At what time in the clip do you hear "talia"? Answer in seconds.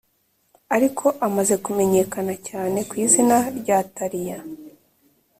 3.95-4.39